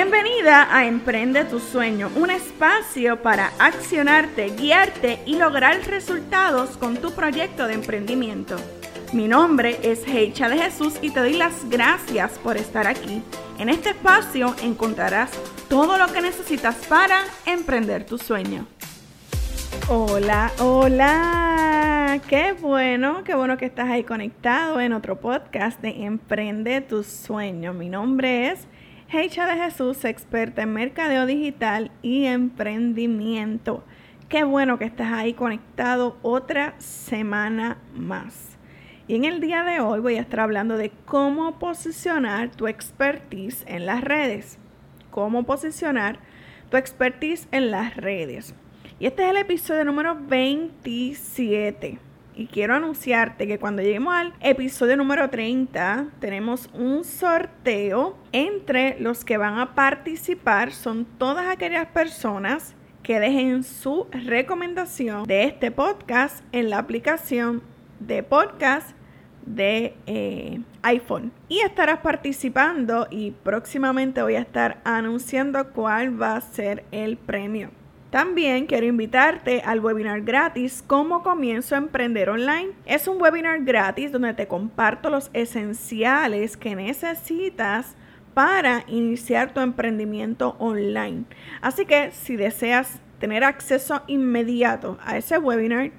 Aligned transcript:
Bienvenida 0.00 0.68
a 0.72 0.86
Emprende 0.86 1.44
tu 1.44 1.58
Sueño, 1.58 2.08
un 2.14 2.30
espacio 2.30 3.20
para 3.20 3.50
accionarte, 3.58 4.50
guiarte 4.50 5.18
y 5.26 5.34
lograr 5.34 5.76
resultados 5.88 6.76
con 6.76 6.98
tu 6.98 7.10
proyecto 7.10 7.66
de 7.66 7.74
emprendimiento. 7.74 8.54
Mi 9.12 9.26
nombre 9.26 9.76
es 9.82 10.06
Heicha 10.06 10.48
de 10.48 10.56
Jesús 10.56 10.94
y 11.02 11.10
te 11.10 11.18
doy 11.18 11.32
las 11.32 11.68
gracias 11.68 12.38
por 12.38 12.56
estar 12.56 12.86
aquí. 12.86 13.24
En 13.58 13.68
este 13.68 13.88
espacio 13.88 14.54
encontrarás 14.62 15.32
todo 15.68 15.98
lo 15.98 16.06
que 16.12 16.20
necesitas 16.20 16.76
para 16.86 17.24
emprender 17.44 18.06
tu 18.06 18.18
sueño. 18.18 18.68
Hola, 19.88 20.52
hola. 20.60 22.20
Qué 22.28 22.52
bueno, 22.52 23.24
qué 23.24 23.34
bueno 23.34 23.58
que 23.58 23.66
estás 23.66 23.88
ahí 23.88 24.04
conectado 24.04 24.80
en 24.80 24.92
otro 24.92 25.18
podcast 25.18 25.82
de 25.82 26.04
Emprende 26.04 26.82
tu 26.82 27.02
sueño. 27.02 27.74
Mi 27.74 27.88
nombre 27.88 28.52
es 28.52 28.68
Heicha 29.10 29.46
de 29.46 29.58
Jesús, 29.58 30.04
experta 30.04 30.60
en 30.60 30.74
mercadeo 30.74 31.24
digital 31.24 31.90
y 32.02 32.26
emprendimiento. 32.26 33.82
Qué 34.28 34.44
bueno 34.44 34.78
que 34.78 34.84
estás 34.84 35.10
ahí 35.14 35.32
conectado 35.32 36.18
otra 36.20 36.74
semana 36.78 37.78
más. 37.94 38.58
Y 39.06 39.14
en 39.14 39.24
el 39.24 39.40
día 39.40 39.64
de 39.64 39.80
hoy 39.80 40.00
voy 40.00 40.16
a 40.16 40.20
estar 40.20 40.40
hablando 40.40 40.76
de 40.76 40.90
cómo 41.06 41.58
posicionar 41.58 42.50
tu 42.50 42.66
expertise 42.66 43.64
en 43.66 43.86
las 43.86 44.04
redes. 44.04 44.58
Cómo 45.10 45.44
posicionar 45.44 46.18
tu 46.70 46.76
expertise 46.76 47.48
en 47.50 47.70
las 47.70 47.96
redes. 47.96 48.54
Y 49.00 49.06
este 49.06 49.24
es 49.24 49.30
el 49.30 49.38
episodio 49.38 49.86
número 49.86 50.18
27 50.20 51.98
y 52.38 52.46
quiero 52.46 52.76
anunciarte 52.76 53.48
que 53.48 53.58
cuando 53.58 53.82
lleguemos 53.82 54.14
al 54.14 54.32
episodio 54.40 54.96
número 54.96 55.28
30 55.28 56.06
tenemos 56.20 56.70
un 56.72 57.02
sorteo 57.02 58.16
entre 58.30 58.98
los 59.00 59.24
que 59.24 59.36
van 59.36 59.58
a 59.58 59.74
participar. 59.74 60.70
Son 60.70 61.04
todas 61.04 61.48
aquellas 61.48 61.88
personas 61.88 62.76
que 63.02 63.18
dejen 63.18 63.64
su 63.64 64.06
recomendación 64.12 65.24
de 65.24 65.44
este 65.44 65.72
podcast 65.72 66.44
en 66.52 66.70
la 66.70 66.78
aplicación 66.78 67.60
de 67.98 68.22
podcast 68.22 68.90
de 69.44 69.96
eh, 70.06 70.60
iPhone. 70.82 71.32
Y 71.48 71.58
estarás 71.58 71.98
participando 71.98 73.08
y 73.10 73.32
próximamente 73.32 74.22
voy 74.22 74.36
a 74.36 74.40
estar 74.40 74.80
anunciando 74.84 75.72
cuál 75.72 76.22
va 76.22 76.36
a 76.36 76.40
ser 76.40 76.84
el 76.92 77.16
premio. 77.16 77.70
También 78.10 78.64
quiero 78.64 78.86
invitarte 78.86 79.60
al 79.60 79.80
webinar 79.80 80.22
gratis 80.22 80.82
Cómo 80.86 81.22
comienzo 81.22 81.74
a 81.74 81.78
emprender 81.78 82.30
online. 82.30 82.70
Es 82.86 83.06
un 83.06 83.20
webinar 83.20 83.62
gratis 83.64 84.12
donde 84.12 84.32
te 84.32 84.48
comparto 84.48 85.10
los 85.10 85.28
esenciales 85.34 86.56
que 86.56 86.74
necesitas 86.74 87.96
para 88.32 88.84
iniciar 88.86 89.52
tu 89.52 89.60
emprendimiento 89.60 90.56
online. 90.58 91.24
Así 91.60 91.84
que 91.84 92.10
si 92.12 92.36
deseas 92.36 92.98
tener 93.18 93.44
acceso 93.44 94.02
inmediato 94.06 94.96
a 95.04 95.18
ese 95.18 95.36
webinar, 95.36 95.90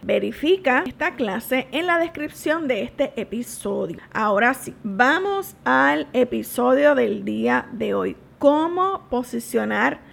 verifica 0.00 0.84
esta 0.86 1.16
clase 1.16 1.68
en 1.72 1.86
la 1.86 1.98
descripción 1.98 2.66
de 2.66 2.82
este 2.82 3.12
episodio. 3.20 3.98
Ahora 4.14 4.54
sí, 4.54 4.74
vamos 4.84 5.54
al 5.64 6.06
episodio 6.14 6.94
del 6.94 7.26
día 7.26 7.68
de 7.72 7.92
hoy. 7.92 8.16
Cómo 8.38 9.06
posicionar 9.10 10.07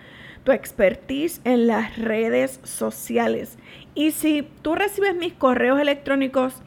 tu 0.46 0.52
expertise 0.52 1.42
en 1.44 1.68
las 1.68 1.98
redes 1.98 2.62
sociales. 2.64 3.58
Y 3.96 4.12
si 4.12 4.48
tú 4.62 4.76
recibes 4.76 5.16
mis 5.16 5.34
correos 5.34 5.82
electrónicos 5.82 6.62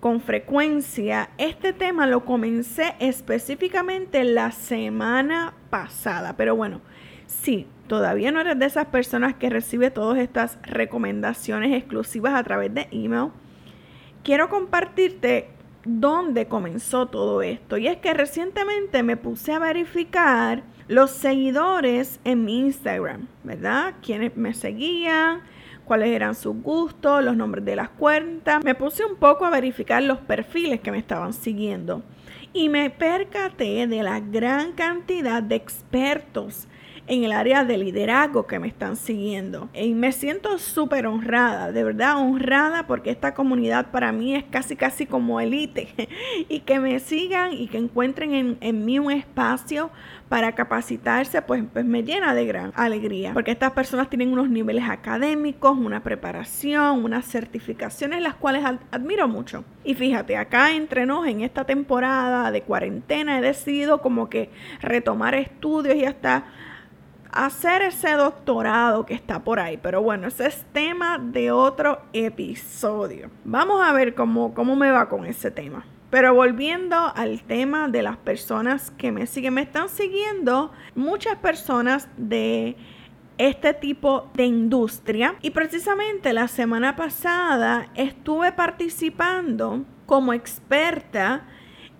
con 0.00 0.20
frecuencia, 0.20 1.30
este 1.36 1.72
tema 1.72 2.06
lo 2.06 2.24
comencé 2.24 2.94
específicamente 3.00 4.22
la 4.22 4.52
semana 4.52 5.54
pasada. 5.70 6.36
Pero 6.36 6.54
bueno, 6.54 6.80
si 7.26 7.66
todavía 7.88 8.30
no 8.30 8.40
eres 8.40 8.58
de 8.60 8.66
esas 8.66 8.86
personas 8.86 9.34
que 9.34 9.50
recibe 9.50 9.90
todas 9.90 10.18
estas 10.18 10.58
recomendaciones 10.62 11.76
exclusivas 11.76 12.34
a 12.34 12.44
través 12.44 12.72
de 12.72 12.86
email, 12.92 13.32
quiero 14.22 14.48
compartirte 14.48 15.48
dónde 15.86 16.46
comenzó 16.46 17.06
todo 17.06 17.42
esto. 17.42 17.76
Y 17.76 17.86
es 17.86 17.98
que 17.98 18.12
recientemente 18.12 19.02
me 19.02 19.16
puse 19.16 19.52
a 19.52 19.58
verificar 19.58 20.62
los 20.88 21.10
seguidores 21.10 22.20
en 22.24 22.44
mi 22.44 22.58
Instagram, 22.60 23.28
¿verdad? 23.44 23.94
Quienes 24.02 24.36
me 24.36 24.54
seguían, 24.54 25.42
cuáles 25.84 26.10
eran 26.10 26.34
sus 26.34 26.60
gustos, 26.62 27.24
los 27.24 27.36
nombres 27.36 27.64
de 27.64 27.76
las 27.76 27.88
cuentas. 27.88 28.62
Me 28.62 28.74
puse 28.74 29.04
un 29.04 29.16
poco 29.16 29.44
a 29.44 29.50
verificar 29.50 30.02
los 30.02 30.18
perfiles 30.18 30.80
que 30.80 30.90
me 30.90 30.98
estaban 30.98 31.32
siguiendo 31.32 32.02
y 32.52 32.68
me 32.68 32.90
percaté 32.90 33.86
de 33.86 34.02
la 34.02 34.20
gran 34.20 34.72
cantidad 34.72 35.42
de 35.42 35.56
expertos 35.56 36.66
en 37.06 37.24
el 37.24 37.32
área 37.32 37.64
de 37.64 37.78
liderazgo 37.78 38.46
que 38.46 38.58
me 38.58 38.68
están 38.68 38.96
siguiendo. 38.96 39.68
Y 39.74 39.94
me 39.94 40.12
siento 40.12 40.58
súper 40.58 41.06
honrada, 41.06 41.72
de 41.72 41.84
verdad 41.84 42.16
honrada 42.16 42.86
porque 42.86 43.10
esta 43.10 43.34
comunidad 43.34 43.90
para 43.90 44.12
mí 44.12 44.34
es 44.34 44.44
casi 44.44 44.76
casi 44.76 45.06
como 45.06 45.40
elite. 45.40 45.88
y 46.48 46.60
que 46.60 46.80
me 46.80 46.98
sigan 46.98 47.52
y 47.52 47.68
que 47.68 47.78
encuentren 47.78 48.34
en, 48.34 48.58
en 48.60 48.84
mí 48.84 48.98
un 48.98 49.10
espacio 49.10 49.90
para 50.28 50.52
capacitarse, 50.52 51.40
pues, 51.42 51.62
pues 51.72 51.84
me 51.84 52.02
llena 52.02 52.34
de 52.34 52.46
gran 52.46 52.72
alegría. 52.74 53.32
Porque 53.32 53.52
estas 53.52 53.72
personas 53.72 54.10
tienen 54.10 54.32
unos 54.32 54.48
niveles 54.48 54.84
académicos, 54.88 55.76
una 55.76 56.02
preparación, 56.02 57.04
unas 57.04 57.26
certificaciones, 57.26 58.20
las 58.20 58.34
cuales 58.34 58.64
admiro 58.90 59.28
mucho. 59.28 59.64
Y 59.84 59.94
fíjate, 59.94 60.36
acá 60.36 60.72
entre 60.72 61.06
nos, 61.06 61.26
en 61.26 61.42
esta 61.42 61.64
temporada 61.64 62.50
de 62.50 62.62
cuarentena, 62.62 63.38
he 63.38 63.42
decidido 63.42 64.02
como 64.02 64.28
que 64.28 64.50
retomar 64.80 65.34
estudios 65.34 65.94
y 65.94 66.04
hasta 66.04 66.46
hacer 67.44 67.82
ese 67.82 68.12
doctorado 68.12 69.04
que 69.04 69.14
está 69.14 69.44
por 69.44 69.60
ahí. 69.60 69.78
Pero 69.82 70.02
bueno, 70.02 70.28
ese 70.28 70.46
es 70.46 70.64
tema 70.72 71.18
de 71.18 71.50
otro 71.50 72.00
episodio. 72.12 73.30
Vamos 73.44 73.82
a 73.82 73.92
ver 73.92 74.14
cómo, 74.14 74.54
cómo 74.54 74.76
me 74.76 74.90
va 74.90 75.08
con 75.08 75.26
ese 75.26 75.50
tema. 75.50 75.84
Pero 76.10 76.34
volviendo 76.34 76.96
al 77.14 77.42
tema 77.42 77.88
de 77.88 78.02
las 78.02 78.16
personas 78.16 78.90
que 78.92 79.12
me 79.12 79.26
siguen, 79.26 79.54
me 79.54 79.62
están 79.62 79.88
siguiendo 79.88 80.72
muchas 80.94 81.36
personas 81.36 82.08
de 82.16 82.76
este 83.38 83.74
tipo 83.74 84.30
de 84.34 84.44
industria. 84.44 85.34
Y 85.42 85.50
precisamente 85.50 86.32
la 86.32 86.48
semana 86.48 86.96
pasada 86.96 87.88
estuve 87.94 88.52
participando 88.52 89.84
como 90.06 90.32
experta 90.32 91.46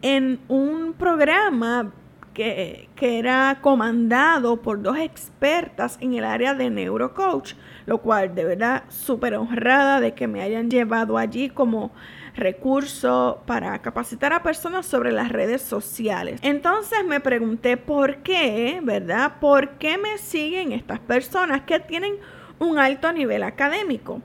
en 0.02 0.40
un 0.48 0.92
programa 0.92 1.92
que, 2.36 2.88
era 3.00 3.58
comandado 3.62 4.60
por 4.60 4.82
dos 4.82 4.98
expertas 4.98 5.96
en 6.02 6.12
el 6.12 6.24
área 6.24 6.52
de 6.52 6.68
neurocoach, 6.68 7.54
lo 7.86 8.02
cual 8.02 8.34
de 8.34 8.44
verdad 8.44 8.82
súper 8.88 9.36
honrada 9.36 10.00
de 10.00 10.12
que 10.12 10.28
me 10.28 10.42
hayan 10.42 10.70
llevado 10.70 11.16
allí 11.16 11.48
como 11.48 11.92
recurso 12.34 13.42
para 13.46 13.80
capacitar 13.80 14.34
a 14.34 14.42
personas 14.42 14.84
sobre 14.84 15.12
las 15.12 15.30
redes 15.30 15.62
sociales. 15.62 16.38
Entonces 16.42 17.06
me 17.06 17.20
pregunté 17.20 17.78
por 17.78 18.18
qué, 18.18 18.80
¿verdad? 18.82 19.40
¿Por 19.40 19.78
qué 19.78 19.96
me 19.96 20.18
siguen 20.18 20.72
estas 20.72 20.98
personas 21.00 21.62
que 21.62 21.80
tienen 21.80 22.16
un 22.58 22.78
alto 22.78 23.12
nivel 23.12 23.44
académico? 23.44 24.20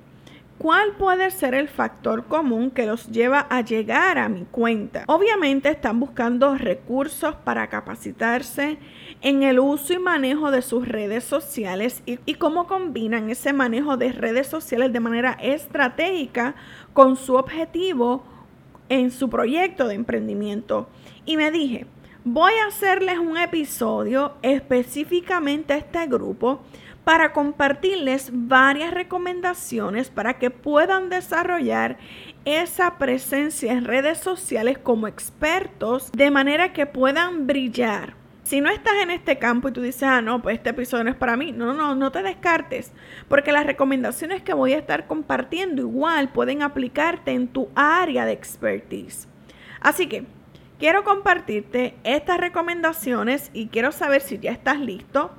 ¿Cuál 0.62 0.92
puede 0.92 1.32
ser 1.32 1.56
el 1.56 1.70
factor 1.70 2.26
común 2.26 2.70
que 2.70 2.86
los 2.86 3.08
lleva 3.08 3.48
a 3.50 3.62
llegar 3.62 4.20
a 4.20 4.30
mi 4.30 4.46
cuenta? 4.46 5.06
Obviamente 5.08 5.70
están 5.70 6.00
buscando 6.00 6.56
recursos 6.56 7.34
para 7.34 7.66
capacitarse 7.66 8.78
en 9.22 9.42
el 9.42 9.60
uso 9.60 9.94
y 9.94 9.98
manejo 9.98 10.52
de 10.52 10.62
sus 10.62 10.88
redes 10.88 11.24
sociales 11.24 12.04
y, 12.06 12.36
cómo 12.36 12.68
combinan 12.68 13.32
ese 13.32 13.54
manejo 13.54 13.98
de 13.98 14.12
redes 14.12 14.46
sociales 14.46 14.94
de 14.94 15.00
manera 15.00 15.32
estratégica 15.42 16.54
con 16.94 17.16
su 17.16 17.34
objetivo 17.34 18.24
en 18.88 19.10
su 19.10 19.32
proyecto 19.32 19.88
de 19.88 19.96
emprendimiento. 19.96 20.90
Y 21.25 21.38
me 21.38 21.50
dije, 21.50 21.88
voy 22.24 22.54
a 22.64 22.68
hacerles 22.68 23.18
un 23.18 23.36
episodio 23.36 24.34
específicamente 24.44 25.74
a 25.74 25.78
este 25.78 26.06
grupo 26.06 26.62
para 27.03 27.33
compartirles 27.33 28.30
varias 28.31 28.94
recomendaciones 28.94 30.09
para 30.09 30.38
que 30.38 30.50
puedan 30.51 31.09
desarrollar 31.09 31.98
esa 32.45 32.98
presencia 32.98 33.74
en 33.74 33.86
redes 33.86 34.19
sociales 34.19 34.77
como 34.77 35.07
expertos 35.07 36.12
de 36.12 36.31
manera 36.31 36.74
que 36.74 36.86
puedan 36.86 37.48
brillar. 37.48 38.15
Si 38.44 38.59
no 38.59 38.69
estás 38.69 38.95
en 39.01 39.12
este 39.12 39.38
campo 39.38 39.69
y 39.69 39.71
tú 39.71 39.81
dices, 39.81 40.03
ah, 40.03 40.21
no, 40.21 40.42
pues 40.42 40.57
este 40.57 40.71
episodio 40.71 41.06
no 41.06 41.09
es 41.12 41.15
para 41.15 41.38
mí, 41.38 41.51
no, 41.51 41.74
no, 41.74 41.95
no 41.95 42.12
te 42.12 42.21
descartes, 42.21 42.92
porque 43.30 43.51
las 43.51 43.65
recomendaciones 43.65 44.42
que 44.42 44.54
voy 44.54 44.74
a 44.74 44.77
estar 44.77 45.07
compartiendo 45.07 45.81
igual 45.81 46.30
pueden 46.30 46.62
aplicarte 46.62 47.31
en 47.31 47.47
tu 47.47 47.69
área 47.75 48.25
de 48.25 48.33
expertise. 48.33 49.27
Así 49.80 50.07
que 50.07 50.25
quiero 50.80 51.04
compartirte 51.04 51.95
estas 52.04 52.39
recomendaciones 52.39 53.51
y 53.54 53.68
quiero 53.68 53.92
saber 53.92 54.21
si 54.21 54.38
ya 54.38 54.51
estás 54.51 54.80
listo 54.80 55.31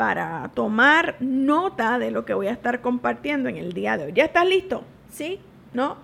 para 0.00 0.50
tomar 0.54 1.16
nota 1.20 1.98
de 1.98 2.10
lo 2.10 2.24
que 2.24 2.32
voy 2.32 2.46
a 2.46 2.52
estar 2.52 2.80
compartiendo 2.80 3.50
en 3.50 3.58
el 3.58 3.74
día 3.74 3.98
de 3.98 4.06
hoy. 4.06 4.12
¿Ya 4.14 4.24
estás 4.24 4.46
listo? 4.46 4.82
¿Sí? 5.10 5.38
¿no? 5.74 5.98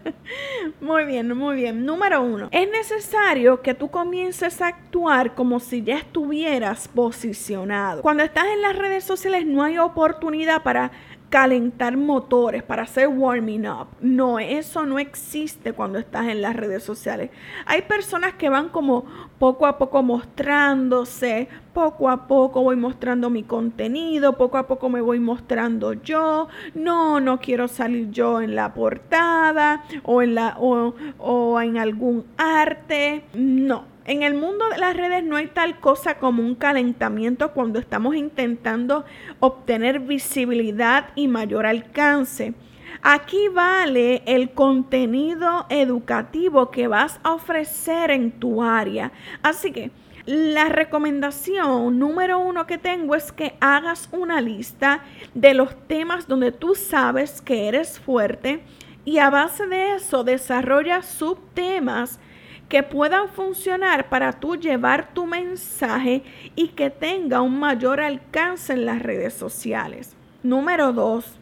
muy 0.80 1.04
bien, 1.06 1.36
muy 1.36 1.56
bien. 1.56 1.84
Número 1.84 2.22
uno, 2.22 2.48
es 2.52 2.70
necesario 2.70 3.62
que 3.62 3.74
tú 3.74 3.90
comiences 3.90 4.62
a 4.62 4.68
actuar 4.68 5.34
como 5.34 5.58
si 5.58 5.82
ya 5.82 5.96
estuvieras 5.96 6.86
posicionado. 6.86 8.00
Cuando 8.02 8.22
estás 8.22 8.46
en 8.46 8.62
las 8.62 8.76
redes 8.76 9.02
sociales 9.02 9.44
no 9.44 9.64
hay 9.64 9.76
oportunidad 9.78 10.62
para 10.62 10.92
calentar 11.30 11.96
motores, 11.96 12.62
para 12.64 12.82
hacer 12.82 13.06
warming 13.06 13.66
up. 13.68 13.86
No, 14.00 14.40
eso 14.40 14.84
no 14.84 14.98
existe 14.98 15.72
cuando 15.72 15.98
estás 15.98 16.28
en 16.28 16.42
las 16.42 16.56
redes 16.56 16.82
sociales. 16.82 17.30
Hay 17.66 17.82
personas 17.82 18.34
que 18.34 18.48
van 18.48 18.68
como 18.68 19.04
poco 19.38 19.66
a 19.66 19.78
poco 19.78 20.02
mostrándose, 20.02 21.48
poco 21.72 22.08
a 22.08 22.26
poco 22.26 22.62
voy 22.62 22.76
mostrando 22.76 23.30
mi 23.30 23.42
contenido, 23.42 24.36
poco 24.36 24.58
a 24.58 24.66
poco 24.66 24.88
me 24.88 25.00
voy 25.00 25.20
mostrando 25.20 25.92
yo. 25.92 26.48
No, 26.74 27.20
no 27.20 27.40
quiero 27.40 27.68
salir 27.68 28.10
yo 28.10 28.40
en 28.40 28.54
la 28.54 28.74
portada 28.74 29.84
o 30.02 30.22
en 30.22 30.34
la 30.34 30.56
o, 30.58 30.94
o 31.18 31.60
en 31.60 31.78
algún 31.78 32.24
arte. 32.36 33.24
No, 33.34 33.84
en 34.04 34.22
el 34.22 34.34
mundo 34.34 34.68
de 34.70 34.78
las 34.78 34.96
redes 34.96 35.22
no 35.22 35.36
hay 35.36 35.46
tal 35.48 35.78
cosa 35.78 36.18
como 36.18 36.42
un 36.42 36.54
calentamiento 36.54 37.52
cuando 37.52 37.78
estamos 37.78 38.16
intentando 38.16 39.04
obtener 39.38 40.00
visibilidad 40.00 41.10
y 41.14 41.28
mayor 41.28 41.66
alcance. 41.66 42.54
Aquí 43.02 43.48
vale 43.48 44.22
el 44.26 44.50
contenido 44.50 45.64
educativo 45.68 46.70
que 46.70 46.86
vas 46.86 47.20
a 47.22 47.32
ofrecer 47.32 48.10
en 48.10 48.32
tu 48.32 48.62
área. 48.62 49.12
Así 49.42 49.72
que 49.72 49.90
la 50.30 50.68
recomendación 50.68 51.98
número 51.98 52.38
uno 52.38 52.64
que 52.64 52.78
tengo 52.78 53.16
es 53.16 53.32
que 53.32 53.56
hagas 53.58 54.08
una 54.12 54.40
lista 54.40 55.02
de 55.34 55.54
los 55.54 55.74
temas 55.88 56.28
donde 56.28 56.52
tú 56.52 56.76
sabes 56.76 57.42
que 57.42 57.66
eres 57.66 57.98
fuerte 57.98 58.60
y 59.04 59.18
a 59.18 59.28
base 59.28 59.66
de 59.66 59.96
eso 59.96 60.22
desarrolla 60.22 61.02
subtemas 61.02 62.20
que 62.68 62.84
puedan 62.84 63.28
funcionar 63.28 64.08
para 64.08 64.32
tú 64.32 64.54
llevar 64.54 65.12
tu 65.12 65.26
mensaje 65.26 66.22
y 66.54 66.68
que 66.68 66.90
tenga 66.90 67.40
un 67.40 67.58
mayor 67.58 68.00
alcance 68.00 68.74
en 68.74 68.86
las 68.86 69.02
redes 69.02 69.34
sociales. 69.34 70.14
Número 70.44 70.92
dos, 70.92 71.40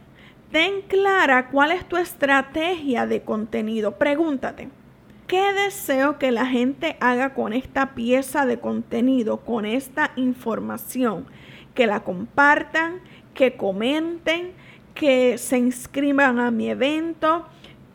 ten 0.50 0.80
clara 0.88 1.50
cuál 1.50 1.72
es 1.72 1.86
tu 1.86 1.98
estrategia 1.98 3.06
de 3.06 3.20
contenido. 3.20 3.98
Pregúntate, 3.98 4.70
¿qué 5.28 5.52
deseo 5.52 6.18
que 6.18 6.32
la 6.32 6.46
gente 6.46 6.96
haga 6.98 7.34
con 7.34 7.52
esta 7.52 7.94
pieza 7.94 8.46
de 8.46 8.58
contenido, 8.58 9.38
con 9.38 9.64
esta 9.64 10.10
información? 10.16 11.26
Que 11.74 11.86
la 11.86 12.00
compartan, 12.00 13.00
que 13.34 13.56
comenten, 13.56 14.52
que 14.94 15.38
se 15.38 15.58
inscriban 15.58 16.40
a 16.40 16.50
mi 16.50 16.70
evento, 16.70 17.46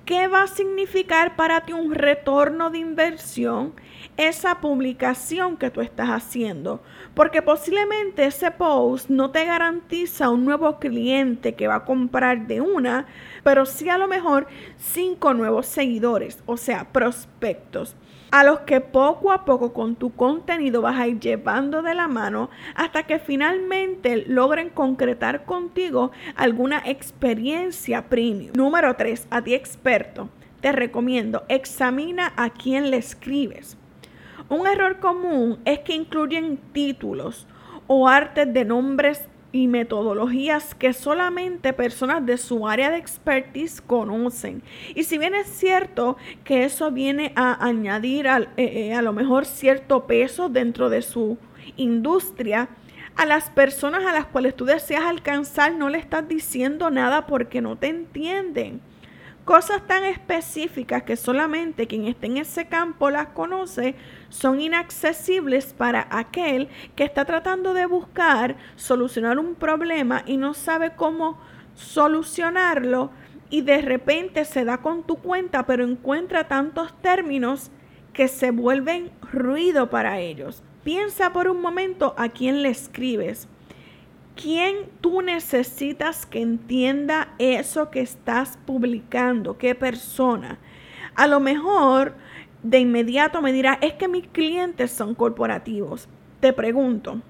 ¿Qué 0.06 0.28
va 0.28 0.44
a 0.44 0.48
significar 0.48 1.38
para 1.38 1.62
ti 1.62 1.72
un 1.72 1.96
retorno 1.96 2.70
de 2.70 2.78
inversión 2.80 3.74
esa 4.18 4.60
publicación 4.60 5.56
que 5.56 5.70
tú 5.70 5.80
estás 5.80 6.10
haciendo? 6.10 6.84
Porque 7.14 7.42
posiblemente 7.42 8.26
ese 8.26 8.52
post 8.52 9.10
no 9.10 9.32
te 9.32 9.46
garantiza 9.46 10.30
un 10.30 10.46
nuevo 10.46 10.80
cliente 10.80 11.54
que 11.56 11.68
va 11.68 11.76
a 11.76 11.86
comprar 11.86 12.48
de 12.48 12.62
una, 12.62 13.06
pero 13.44 13.66
sí 13.66 13.90
a 13.90 13.98
lo 13.98 14.08
mejor 14.08 14.48
cinco 14.78 15.34
nuevos 15.34 15.68
seguidores, 15.68 16.42
o 16.46 16.58
sea, 16.58 16.92
prospectos 16.92 17.96
a 18.34 18.44
los 18.44 18.62
que 18.62 18.82
poco 18.82 19.32
a 19.32 19.46
poco 19.46 19.74
con 19.74 19.96
tu 19.96 20.16
contenido 20.16 20.82
vas 20.82 21.00
a 21.00 21.06
ir 21.08 21.20
llevando 21.20 21.84
de 21.84 21.94
la 21.94 22.08
mano 22.08 22.50
hasta 22.74 23.04
que 23.04 23.20
finalmente 23.20 24.26
logren 24.26 24.72
concretar 24.72 25.46
contigo 25.46 26.12
alguna 26.36 26.82
experiencia 26.84 28.10
premium. 28.10 28.52
Número 28.56 28.96
3, 28.96 29.28
a 29.30 29.44
ti 29.44 29.54
experto, 29.54 30.30
te 30.62 30.72
recomiendo, 30.72 31.44
examina 31.48 32.34
a 32.36 32.50
quién 32.50 32.90
le 32.90 32.98
escribes. 32.98 33.78
Un 34.54 34.68
error 34.68 35.00
común 35.00 35.58
es 35.66 35.80
que 35.80 35.96
incluyen 35.96 36.60
títulos 36.74 37.48
o 37.88 38.08
artes 38.08 38.54
de 38.54 38.64
nombres 38.64 39.28
y 39.52 39.68
metodologías 39.68 40.76
que 40.76 40.94
solamente 40.94 41.74
personas 41.74 42.24
de 42.24 42.38
su 42.38 42.68
área 42.68 42.92
de 42.92 42.98
expertise 42.98 43.82
conocen. 43.82 44.62
Y 44.94 45.06
si 45.06 45.18
bien 45.18 45.34
es 45.34 45.48
cierto 45.48 46.18
que 46.44 46.66
eso 46.66 46.92
viene 46.92 47.34
a 47.36 47.66
añadir 47.66 48.28
eh, 48.28 48.48
eh, 48.58 48.94
a 48.94 49.02
lo 49.02 49.12
mejor 49.12 49.46
cierto 49.46 50.06
peso 50.06 50.50
dentro 50.50 50.92
de 50.92 51.02
su 51.02 51.40
industria, 51.76 52.70
a 53.16 53.26
las 53.26 53.50
personas 53.50 54.06
a 54.06 54.14
las 54.14 54.28
cuales 54.28 54.56
tú 54.56 54.66
deseas 54.66 55.04
alcanzar 55.04 55.74
no 55.74 55.90
le 55.90 55.98
estás 55.98 56.28
diciendo 56.28 56.92
nada 56.92 57.26
porque 57.26 57.60
no 57.60 57.76
te 57.76 57.88
entienden. 57.88 58.82
Cosas 59.46 59.86
tan 59.86 60.06
específicas 60.06 61.04
que 61.04 61.18
solamente 61.18 61.86
quien 61.86 62.08
esté 62.08 62.28
en 62.28 62.38
ese 62.38 62.68
campo 62.68 63.10
las 63.10 63.28
conoce 63.28 63.96
son 64.30 64.62
inaccesibles 64.62 65.74
para 65.74 66.08
aquel 66.12 66.70
que 66.96 67.04
está 67.04 67.26
tratando 67.26 67.74
de 67.74 67.86
buscar 67.86 68.56
solucionar 68.78 69.40
un 69.40 69.56
problema 69.56 70.24
y 70.26 70.38
no 70.38 70.54
sabe 70.54 70.96
cómo 70.96 71.38
solucionarlo 71.76 73.12
y 73.50 73.62
de 73.64 73.82
repente 73.82 74.46
se 74.46 74.64
da 74.64 74.78
con 74.78 75.04
tu 75.04 75.18
cuenta 75.18 75.66
pero 75.66 75.84
encuentra 75.84 76.48
tantos 76.48 76.94
términos 77.02 77.70
que 78.14 78.30
se 78.30 78.52
vuelven 78.52 79.12
ruido 79.30 79.90
para 79.90 80.22
ellos. 80.22 80.64
Piensa 80.86 81.34
por 81.34 81.50
un 81.50 81.60
momento 81.60 82.16
a 82.18 82.30
quién 82.30 82.62
le 82.62 82.70
escribes. 82.70 83.50
¿Quién 84.36 84.90
tú 85.00 85.22
necesitas 85.22 86.26
que 86.26 86.42
entienda 86.42 87.34
eso 87.38 87.92
que 87.92 88.02
estás 88.02 88.58
publicando? 88.66 89.58
¿Qué 89.58 89.76
persona? 89.76 90.58
A 91.16 91.28
lo 91.28 91.40
mejor 91.40 92.16
de 92.64 92.80
inmediato 92.80 93.42
me 93.42 93.54
dirá, 93.54 93.78
es 93.82 93.94
que 93.94 94.08
mis 94.08 94.28
clientes 94.28 94.92
son 94.92 95.14
corporativos. 95.14 96.08
Te 96.40 96.52
pregunto, 96.52 97.22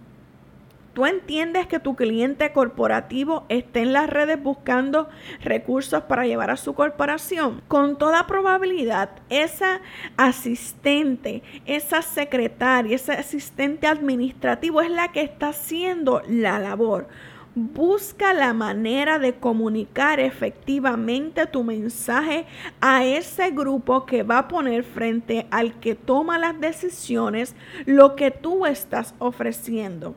¿Tú 0.94 1.08
entiendes 1.08 1.66
que 1.66 1.80
tu 1.80 1.96
cliente 1.96 2.54
corporativo 2.54 3.46
esté 3.50 3.82
en 3.82 3.94
las 3.94 4.08
redes 4.08 4.42
buscando 4.42 5.10
recursos 5.42 6.04
para 6.04 6.28
llevar 6.28 6.52
a 6.52 6.58
su 6.58 6.76
corporación? 6.76 7.64
Con 7.68 7.98
toda 7.98 8.28
probabilidad, 8.28 9.10
esa 9.30 9.82
asistente, 10.18 11.42
esa 11.66 12.04
secretaria, 12.04 12.96
ese 12.96 13.14
asistente 13.14 13.88
administrativo 13.88 14.82
es 14.82 14.92
la 14.92 15.12
que 15.12 15.22
está 15.22 15.50
haciendo 15.50 16.22
la 16.28 16.60
labor. 16.60 17.08
Busca 17.56 18.36
la 18.36 18.54
manera 18.54 19.18
de 19.18 19.34
comunicar 19.34 20.20
efectivamente 20.20 21.48
tu 21.48 21.64
mensaje 21.64 22.46
a 22.82 23.04
ese 23.04 23.50
grupo 23.50 24.06
que 24.06 24.22
va 24.22 24.38
a 24.38 24.48
poner 24.48 24.84
frente 24.84 25.48
al 25.50 25.80
que 25.80 25.96
toma 25.96 26.38
las 26.38 26.60
decisiones 26.60 27.56
lo 27.86 28.16
que 28.16 28.30
tú 28.30 28.68
estás 28.68 29.16
ofreciendo. 29.18 30.16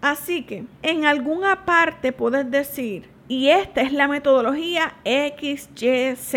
Así 0.00 0.44
que 0.44 0.64
en 0.82 1.04
alguna 1.04 1.64
parte 1.64 2.12
puedes 2.12 2.48
decir, 2.50 3.10
y 3.26 3.48
esta 3.48 3.80
es 3.82 3.92
la 3.92 4.06
metodología 4.06 4.94
XYZ, 5.04 6.34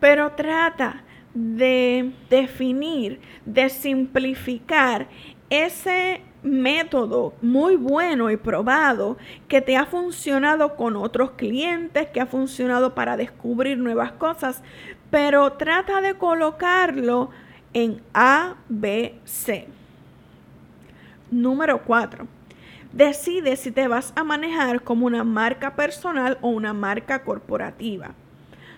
pero 0.00 0.32
trata 0.32 1.04
de 1.34 2.12
definir, 2.30 3.20
de 3.44 3.68
simplificar 3.68 5.06
ese 5.50 6.22
método 6.42 7.34
muy 7.42 7.76
bueno 7.76 8.30
y 8.30 8.38
probado 8.38 9.18
que 9.48 9.60
te 9.60 9.76
ha 9.76 9.84
funcionado 9.84 10.76
con 10.76 10.96
otros 10.96 11.32
clientes, 11.32 12.08
que 12.08 12.22
ha 12.22 12.26
funcionado 12.26 12.94
para 12.94 13.18
descubrir 13.18 13.76
nuevas 13.76 14.12
cosas, 14.12 14.62
pero 15.10 15.52
trata 15.52 16.00
de 16.00 16.14
colocarlo 16.14 17.30
en 17.74 18.00
ABC. 18.14 19.66
Número 21.30 21.82
4 21.84 22.35
Decide 22.96 23.56
si 23.56 23.72
te 23.72 23.88
vas 23.88 24.14
a 24.16 24.24
manejar 24.24 24.80
como 24.80 25.04
una 25.04 25.22
marca 25.22 25.76
personal 25.76 26.38
o 26.40 26.48
una 26.48 26.72
marca 26.72 27.24
corporativa. 27.24 28.14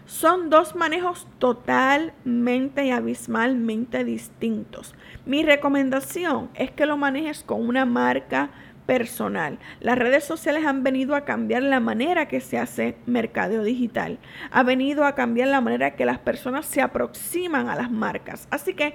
Son 0.07 0.51
dos 0.51 0.75
manejos 0.75 1.29
totalmente 1.39 2.85
y 2.85 2.91
abismalmente 2.91 4.03
distintos. 4.03 4.97
Mi 5.25 5.45
recomendación 5.45 6.51
es 6.55 6.73
que 6.73 6.85
lo 6.85 6.97
manejes 6.97 7.45
con 7.45 7.65
una 7.65 7.85
marca 7.85 8.51
personal. 8.87 9.61
Las 9.79 9.97
redes 9.97 10.25
sociales 10.25 10.67
han 10.67 10.83
venido 10.83 11.15
a 11.15 11.25
cambiar 11.25 11.63
la 11.63 11.79
manera 11.79 12.27
que 12.27 12.41
se 12.41 12.59
hace 12.59 12.97
mercadeo 13.07 13.63
digital. 13.63 14.19
Ha 14.51 14.65
venido 14.65 15.05
a 15.05 15.15
cambiar 15.15 15.47
la 15.47 15.61
manera 15.61 15.95
que 15.95 16.05
las 16.05 16.19
personas 16.19 16.67
se 16.67 16.83
aproximan 16.83 17.69
a 17.69 17.77
las 17.77 17.93
marcas. 17.93 18.49
Así 18.51 18.75
que 18.75 18.95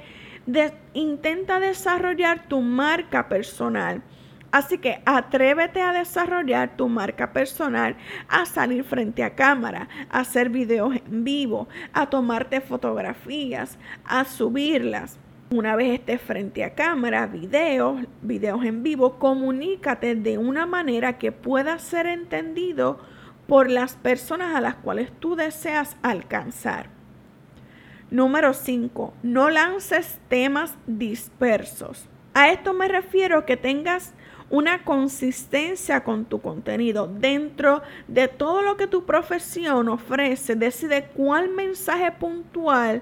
intenta 0.93 1.61
desarrollar 1.61 2.49
tu 2.49 2.59
marca 2.59 3.29
personal 3.29 4.03
Así 4.53 4.77
que 4.77 5.01
atrévete 5.07 5.81
a 5.81 5.93
desarrollar 5.93 6.77
tu 6.77 6.87
marca 6.87 7.33
personal, 7.33 7.95
a 8.27 8.45
salir 8.45 8.83
frente 8.83 9.23
a 9.23 9.33
cámara, 9.33 9.89
a 10.11 10.19
hacer 10.19 10.51
videos 10.51 10.95
en 10.95 11.23
vivo, 11.23 11.67
a 11.91 12.05
tomarte 12.11 12.61
fotografías, 12.61 13.79
a 14.05 14.25
subirlas. 14.25 15.17
Una 15.49 15.75
vez 15.75 15.99
estés 15.99 16.21
frente 16.21 16.63
a 16.63 16.75
cámara, 16.75 17.25
videos, 17.25 18.05
videos 18.21 18.63
en 18.63 18.83
vivo, 18.83 19.17
comunícate 19.17 20.13
de 20.13 20.37
una 20.37 20.67
manera 20.67 21.17
que 21.17 21.31
pueda 21.31 21.79
ser 21.79 22.05
entendido 22.05 22.99
por 23.47 23.71
las 23.71 23.95
personas 23.95 24.55
a 24.55 24.61
las 24.61 24.75
cuales 24.75 25.11
tú 25.19 25.35
deseas 25.35 25.97
alcanzar. 26.03 26.91
Número 28.11 28.53
5. 28.53 29.15
No 29.23 29.49
lances 29.49 30.19
temas 30.27 30.77
dispersos. 30.85 32.07
A 32.35 32.49
esto 32.49 32.73
me 32.73 32.87
refiero 32.87 33.45
que 33.47 33.57
tengas 33.57 34.13
una 34.53 34.83
consistencia 34.83 36.03
con 36.03 36.25
tu 36.25 36.39
contenido. 36.39 37.07
Dentro 37.07 37.81
de 38.07 38.27
todo 38.27 38.61
lo 38.61 38.77
que 38.77 38.85
tu 38.85 39.03
profesión 39.03 39.89
ofrece, 39.89 40.55
decide 40.55 41.09
cuál 41.15 41.49
mensaje 41.49 42.11
puntual 42.11 43.01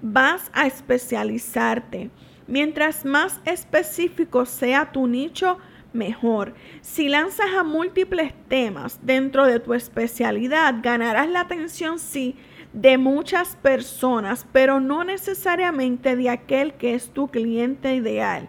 vas 0.00 0.50
a 0.54 0.66
especializarte. 0.66 2.08
Mientras 2.46 3.04
más 3.04 3.42
específico 3.44 4.46
sea 4.46 4.90
tu 4.90 5.06
nicho, 5.06 5.58
mejor. 5.92 6.54
Si 6.80 7.10
lanzas 7.10 7.52
a 7.54 7.62
múltiples 7.62 8.32
temas 8.48 8.98
dentro 9.02 9.44
de 9.44 9.60
tu 9.60 9.74
especialidad, 9.74 10.76
ganarás 10.82 11.28
la 11.28 11.40
atención, 11.40 11.98
sí, 11.98 12.36
de 12.72 12.96
muchas 12.96 13.54
personas, 13.56 14.46
pero 14.50 14.80
no 14.80 15.04
necesariamente 15.04 16.16
de 16.16 16.30
aquel 16.30 16.72
que 16.72 16.94
es 16.94 17.10
tu 17.10 17.28
cliente 17.28 17.94
ideal 17.94 18.48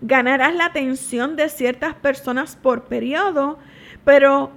ganarás 0.00 0.54
la 0.54 0.66
atención 0.66 1.36
de 1.36 1.48
ciertas 1.48 1.94
personas 1.94 2.56
por 2.56 2.84
periodo, 2.84 3.58
pero 4.04 4.50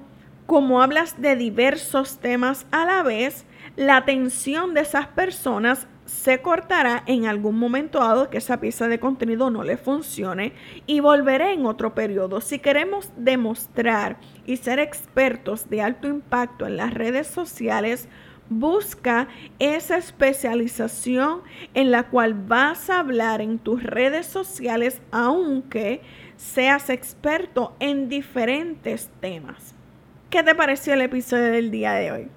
como 0.46 0.82
hablas 0.82 1.22
de 1.22 1.36
diversos 1.36 2.20
temas 2.20 2.66
a 2.72 2.86
la 2.86 3.04
vez, 3.04 3.46
la 3.76 3.98
atención 3.98 4.74
de 4.74 4.82
esas 4.82 5.08
personas 5.08 5.88
se 6.06 6.42
cortará 6.42 7.04
en 7.06 7.28
algún 7.28 7.60
momento 7.60 8.00
dado 8.00 8.32
que 8.32 8.40
esa 8.40 8.60
pieza 8.60 8.88
de 8.88 9.00
contenido 9.00 9.52
no 9.52 9.64
le 9.64 9.78
funcione 9.78 10.54
y 10.88 11.02
volveré 11.02 11.54
en 11.54 11.68
otro 11.68 11.94
periodo. 11.94 12.42
Si 12.42 12.58
queremos 12.58 13.12
demostrar 13.16 14.18
y 14.48 14.58
ser 14.58 14.80
expertos 14.80 15.70
de 15.70 15.84
alto 15.84 16.08
impacto 16.08 16.66
en 16.66 16.78
las 16.78 16.96
redes 16.96 17.28
sociales, 17.28 18.10
Busca 18.50 19.28
esa 19.60 19.98
especialización 19.98 21.44
en 21.76 21.92
la 21.92 22.10
cual 22.10 22.34
vas 22.34 22.90
a 22.90 23.00
hablar 23.00 23.42
en 23.42 23.60
tus 23.60 23.84
redes 23.84 24.26
sociales, 24.26 25.02
aunque 25.12 26.02
seas 26.36 26.90
experto 26.90 27.76
en 27.80 28.10
diferentes 28.10 29.12
temas. 29.20 29.76
¿Qué 30.32 30.42
te 30.42 30.56
pareció 30.56 30.94
el 30.94 31.02
episodio 31.02 31.46
del 31.52 31.70
día 31.70 31.94
de 31.94 32.12
hoy? 32.12 32.28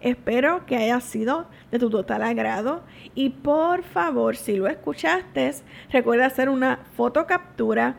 Espero 0.00 0.66
que 0.66 0.76
haya 0.76 1.00
sido 1.00 1.46
de 1.70 1.78
tu 1.78 1.90
total 1.90 2.22
agrado 2.22 2.82
y 3.14 3.30
por 3.30 3.82
favor, 3.82 4.36
si 4.36 4.56
lo 4.56 4.66
escuchaste, 4.66 5.52
recuerda 5.90 6.26
hacer 6.26 6.48
una 6.48 6.80
fotocaptura 6.96 7.96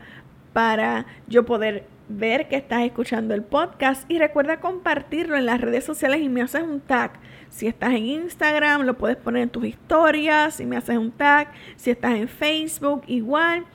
para 0.54 1.06
yo 1.28 1.46
poder 1.46 1.86
ver 2.10 2.48
que 2.48 2.56
estás 2.56 2.84
escuchando 2.84 3.34
el 3.34 3.44
podcast 3.44 4.10
y 4.10 4.20
recuerda 4.20 4.60
compartirlo 4.60 5.36
en 5.36 5.46
las 5.46 5.62
redes 5.62 5.84
sociales 5.84 6.22
y 6.22 6.30
me 6.30 6.42
haces 6.42 6.64
un 6.64 6.80
tag. 6.80 7.14
Si 7.50 7.68
estás 7.68 7.92
en 7.92 8.06
Instagram, 8.06 8.84
lo 8.84 8.98
puedes 8.98 9.18
poner 9.18 9.44
en 9.44 9.50
tus 9.50 9.66
historias 9.66 10.60
y 10.60 10.66
me 10.66 10.78
haces 10.78 10.98
un 10.98 11.12
tag. 11.12 11.52
Si 11.76 11.92
estás 11.92 12.16
en 12.16 12.28
Facebook, 12.28 13.04
igual. 13.08 13.66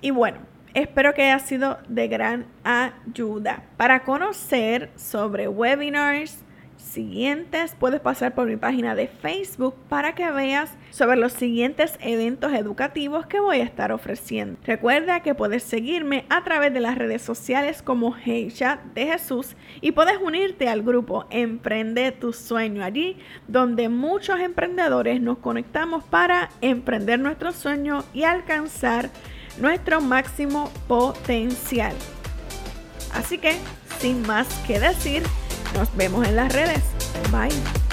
Y 0.00 0.10
bueno, 0.10 0.38
espero 0.74 1.14
que 1.14 1.22
haya 1.22 1.38
sido 1.38 1.78
de 1.88 2.08
gran 2.08 2.46
ayuda. 2.62 3.64
Para 3.76 4.04
conocer 4.04 4.90
sobre 4.96 5.48
webinars, 5.48 6.43
siguientes, 6.94 7.76
puedes 7.78 8.00
pasar 8.00 8.34
por 8.34 8.46
mi 8.46 8.56
página 8.56 8.94
de 8.94 9.08
Facebook 9.08 9.74
para 9.88 10.14
que 10.14 10.30
veas 10.30 10.70
sobre 10.90 11.16
los 11.16 11.32
siguientes 11.32 11.98
eventos 12.00 12.52
educativos 12.52 13.26
que 13.26 13.40
voy 13.40 13.58
a 13.58 13.64
estar 13.64 13.92
ofreciendo. 13.92 14.58
Recuerda 14.64 15.20
que 15.20 15.34
puedes 15.34 15.64
seguirme 15.64 16.24
a 16.30 16.44
través 16.44 16.72
de 16.72 16.80
las 16.80 16.96
redes 16.96 17.20
sociales 17.20 17.82
como 17.82 18.16
Heisha 18.16 18.80
de 18.94 19.06
Jesús 19.06 19.56
y 19.80 19.92
puedes 19.92 20.18
unirte 20.22 20.68
al 20.68 20.82
grupo 20.82 21.26
Emprende 21.30 22.12
tu 22.12 22.32
sueño 22.32 22.84
allí 22.84 23.18
donde 23.48 23.88
muchos 23.88 24.38
emprendedores 24.40 25.20
nos 25.20 25.38
conectamos 25.38 26.04
para 26.04 26.50
emprender 26.60 27.18
nuestro 27.18 27.52
sueño 27.52 28.04
y 28.14 28.22
alcanzar 28.22 29.10
nuestro 29.58 30.00
máximo 30.00 30.70
potencial. 30.86 31.94
Así 33.12 33.38
que, 33.38 33.54
sin 34.00 34.22
más 34.26 34.48
que 34.66 34.80
decir, 34.80 35.22
nos 35.74 35.94
vemos 35.96 36.26
en 36.26 36.36
las 36.36 36.52
redes. 36.52 36.82
Bye. 37.30 37.83